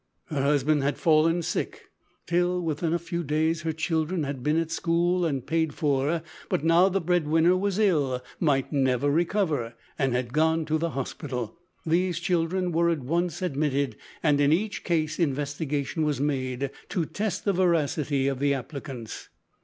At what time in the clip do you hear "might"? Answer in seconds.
8.39-8.73